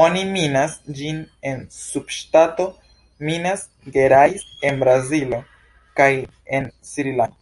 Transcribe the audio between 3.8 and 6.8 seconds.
Gerais en Brazilo kaj en